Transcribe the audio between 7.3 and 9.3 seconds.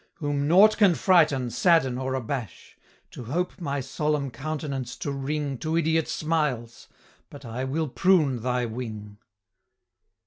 I will prune thy wing!"